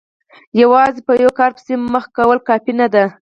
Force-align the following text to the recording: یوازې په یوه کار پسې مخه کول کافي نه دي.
یوازې 0.61 0.99
په 1.07 1.13
یوه 1.23 1.33
کار 1.39 1.51
پسې 1.55 1.73
مخه 1.93 2.09
کول 2.17 2.37
کافي 2.47 2.73
نه 2.81 2.87
دي. 2.93 3.05